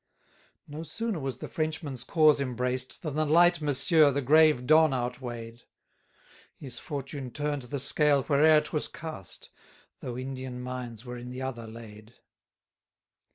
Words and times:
23 0.65 0.77
No 0.79 0.83
sooner 0.83 1.19
was 1.19 1.37
the 1.37 1.47
Frenchman's 1.47 2.03
cause 2.03 2.41
embraced, 2.41 3.03
Than 3.03 3.13
the 3.13 3.23
light 3.23 3.61
Monsieur 3.61 4.09
the 4.09 4.19
grave 4.23 4.65
Don 4.65 4.95
outweigh'd; 4.95 5.61
His 6.55 6.79
fortune 6.79 7.29
turn'd 7.29 7.61
the 7.61 7.77
scale 7.77 8.23
where'er 8.23 8.61
'twas 8.61 8.87
cast, 8.87 9.51
Though 9.99 10.17
Indian 10.17 10.59
mines 10.59 11.05
were 11.05 11.17
in 11.19 11.29
the 11.29 11.43
other 11.43 11.67
laid. 11.67 12.15